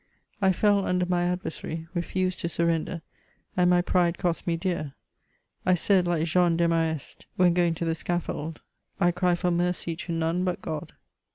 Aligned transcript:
I 0.41 0.51
fell 0.51 0.83
under 0.87 1.05
my 1.05 1.25
adversary, 1.25 1.85
refused 1.93 2.39
to 2.39 2.49
surrender, 2.49 3.03
and 3.55 3.69
my 3.69 3.83
pride 3.83 4.17
cost 4.17 4.47
me 4.47 4.57
dear. 4.57 4.95
I 5.63 5.75
said 5.75 6.07
Uke 6.07 6.23
Jean 6.25 6.57
Desmarest 6.57 7.27
when 7.35 7.53
going 7.53 7.75
to 7.75 7.85
the 7.85 7.93
scaffold:" 7.93 8.61
I 8.99 9.11
cry 9.11 9.35
for 9.35 9.51
mercy 9.51 9.95
to 9.97 10.11
none 10.11 10.43
hut 10.43 10.59
God." 10.59 10.93